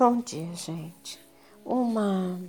[0.00, 1.20] Bom dia, gente.
[1.62, 2.40] Uma,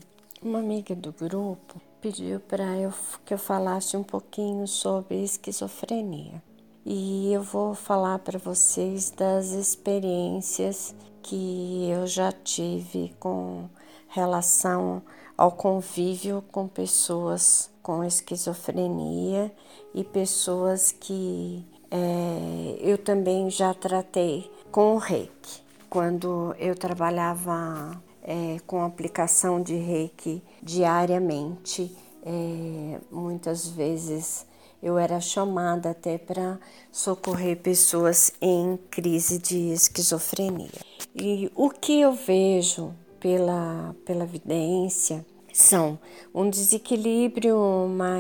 [0.42, 2.94] uma amiga do grupo pediu para eu
[3.26, 6.42] que eu falasse um pouquinho sobre esquizofrenia.
[6.86, 13.68] E eu vou falar para vocês das experiências que eu já tive com
[14.08, 15.02] relação
[15.38, 19.52] ao convívio com pessoas com esquizofrenia
[19.94, 25.70] e pessoas que é, eu também já tratei com o reiki.
[25.92, 34.46] Quando eu trabalhava é, com aplicação de reiki diariamente, é, muitas vezes
[34.82, 36.58] eu era chamada até para
[36.94, 40.72] socorrer pessoas em crise de esquizofrenia.
[41.14, 46.00] E o que eu vejo pela, pela evidência são
[46.34, 48.16] um desequilíbrio, uma,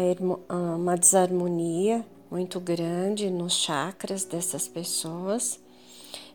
[0.75, 5.57] uma desarmonia muito grande nos chakras dessas pessoas,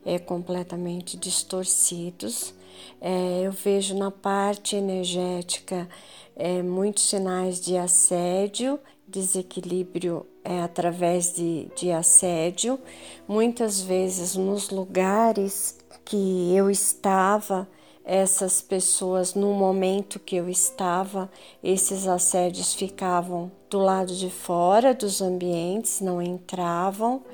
[0.07, 2.55] é, completamente distorcidos.
[3.01, 5.89] É, eu vejo na parte energética
[6.37, 12.79] é, muitos sinais de assédio, desequilíbrio é, através de, de assédio.
[13.27, 17.69] Muitas vezes nos lugares que eu estava,
[18.05, 21.29] essas pessoas, no momento que eu estava,
[21.65, 27.25] esses assédios ficavam do lado de fora dos ambientes, não entravam,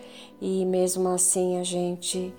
[0.41, 2.33] e mesmo assim a gente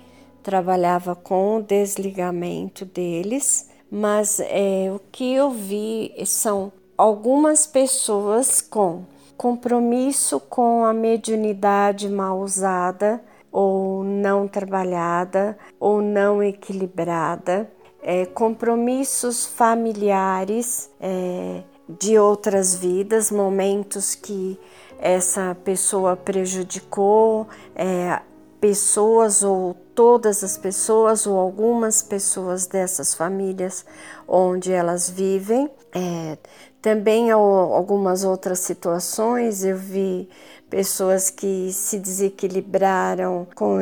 [0.43, 3.69] trabalhava com o desligamento deles.
[3.89, 9.05] Mas é, o que eu vi são algumas pessoas com
[9.37, 17.69] compromisso com a mediunidade mal usada ou não trabalhada ou não equilibrada
[18.03, 24.59] é, compromissos familiares é, de outras vidas, momentos que
[24.99, 28.21] essa pessoa prejudicou é,
[28.59, 33.85] pessoas ou todas as pessoas ou algumas pessoas dessas famílias
[34.27, 35.69] onde elas vivem.
[35.93, 36.37] É,
[36.81, 40.29] também algumas outras situações eu vi
[40.69, 43.79] pessoas que se desequilibraram com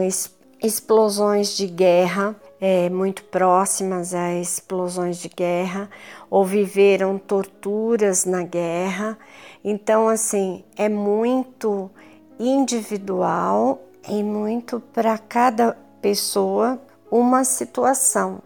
[0.62, 5.90] explosões de guerra é, muito próximas a explosões de guerra
[6.30, 9.18] ou viveram torturas na guerra.
[9.64, 11.90] Então, assim, é muito
[12.40, 18.42] individual e muito para cada pessoa uma situação,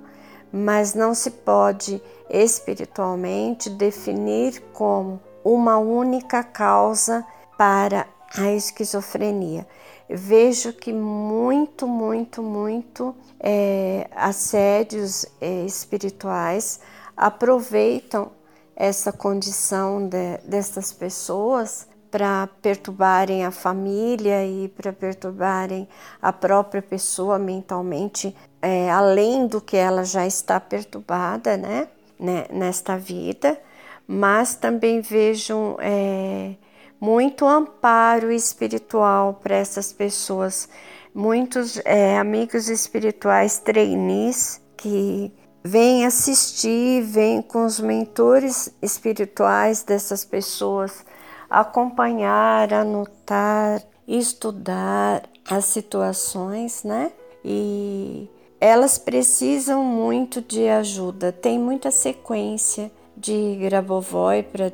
[0.51, 7.25] mas não se pode espiritualmente definir como uma única causa
[7.57, 9.67] para a esquizofrenia.
[10.09, 16.79] Vejo que muito, muito, muito é, assédios é, espirituais
[17.15, 18.31] aproveitam
[18.75, 25.85] essa condição de, dessas pessoas para perturbarem a família e para perturbarem
[26.21, 32.97] a própria pessoa mentalmente, é, além do que ela já está perturbada, né, né nesta
[32.97, 33.59] vida.
[34.07, 36.53] Mas também vejo é,
[37.01, 40.69] muito amparo espiritual para essas pessoas.
[41.13, 51.03] Muitos é, amigos espirituais trainees que vêm assistir, vêm com os mentores espirituais dessas pessoas,
[51.49, 57.11] acompanhar, anotar, estudar as situações, né?
[57.43, 58.29] E
[58.59, 64.71] elas precisam muito de ajuda, tem muita sequência de Grabovoi para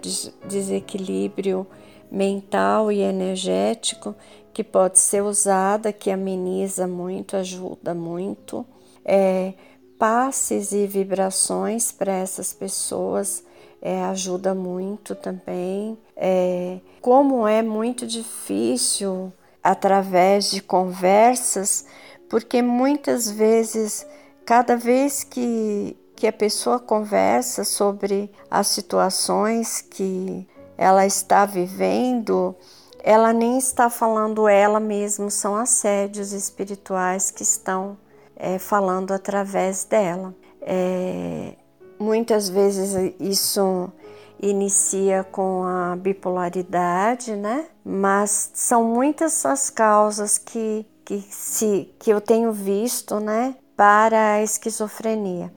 [0.47, 1.67] desequilíbrio
[2.09, 4.15] mental e energético
[4.53, 8.65] que pode ser usada, que ameniza muito, ajuda muito.
[9.03, 9.53] É,
[9.97, 13.43] passes e vibrações para essas pessoas
[13.81, 15.97] é, ajuda muito também.
[16.15, 19.33] É, como é muito difícil
[19.63, 21.85] através de conversas,
[22.29, 24.05] porque muitas vezes,
[24.45, 32.55] cada vez que, que a pessoa conversa sobre as situações que ela está vivendo,
[33.03, 37.97] ela nem está falando ela mesma, são assédios espirituais que estão
[38.35, 40.33] é, falando através dela.
[40.61, 41.55] É,
[42.01, 43.91] muitas vezes isso
[44.41, 47.67] inicia com a bipolaridade, né?
[47.85, 54.43] Mas são muitas as causas que, que, se, que eu tenho visto, né, para a
[54.43, 55.53] esquizofrenia.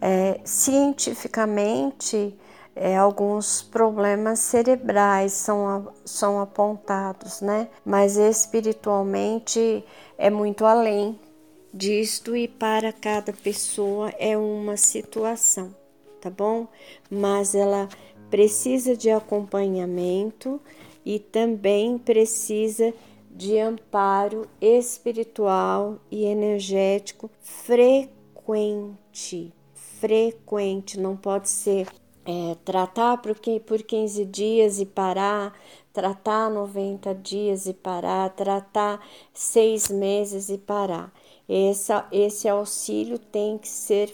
[0.00, 2.38] É, cientificamente,
[2.76, 7.68] é, alguns problemas cerebrais são, são apontados, né?
[7.84, 9.82] Mas espiritualmente
[10.18, 11.18] é muito além
[11.72, 15.74] disto e para cada pessoa é uma situação,
[16.20, 16.66] tá bom?
[17.10, 17.88] Mas ela
[18.30, 20.60] precisa de acompanhamento
[21.04, 22.94] e também precisa
[23.30, 29.52] de amparo espiritual e energético frequente
[29.98, 31.88] frequente, não pode ser
[32.24, 33.36] é, tratar por,
[33.66, 35.52] por 15 dias e parar,
[35.92, 39.04] tratar 90 dias e parar, tratar
[39.34, 41.12] seis meses e parar.
[41.48, 44.08] Essa, esse auxílio tem que ser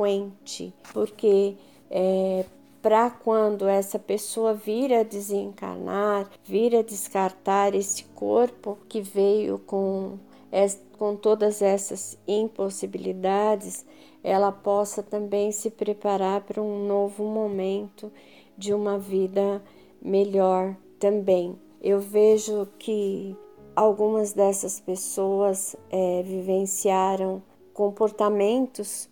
[0.00, 1.56] frequente, porque
[1.90, 2.44] é,
[2.80, 10.18] para quando essa pessoa vir a desencarnar, vir a descartar esse corpo que veio com,
[10.98, 13.84] com todas essas impossibilidades,
[14.24, 18.10] ela possa também se preparar para um novo momento
[18.56, 19.62] de uma vida
[20.00, 21.58] melhor também.
[21.82, 23.36] Eu vejo que
[23.76, 27.42] algumas dessas pessoas é, vivenciaram
[27.72, 29.08] comportamentos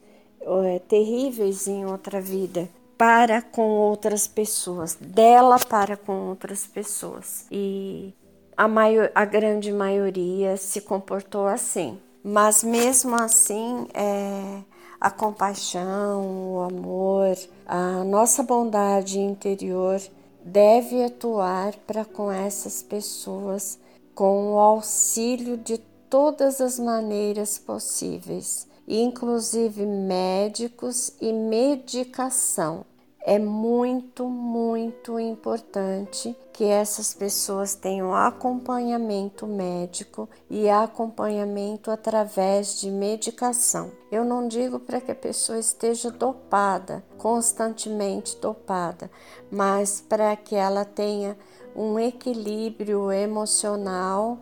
[0.65, 7.47] é, terríveis em outra vida para com outras pessoas, dela para com outras pessoas.
[7.50, 8.12] E
[8.56, 11.99] a, maior, a grande maioria se comportou assim.
[12.25, 14.61] Mas mesmo assim, é,
[15.00, 20.01] a compaixão, o amor, a nossa bondade interior
[20.44, 23.79] deve atuar para com essas pessoas
[24.15, 25.79] com o auxílio de
[26.11, 32.87] todas as maneiras possíveis, inclusive médicos e medicação
[33.29, 43.93] é muito, muito importante que essas pessoas tenham acompanhamento médico e acompanhamento através de medicação.
[44.11, 49.11] Eu não digo para que a pessoa esteja dopada, constantemente dopada,
[49.50, 51.37] mas para que ela tenha
[51.76, 54.38] um equilíbrio emocional,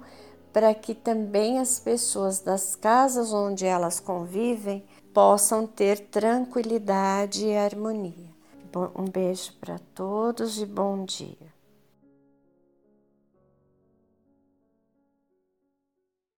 [0.56, 4.82] para que também as pessoas das casas onde elas convivem
[5.12, 8.35] possam ter tranquilidade e harmonia.
[8.94, 11.56] Um beijo para todos e bom dia.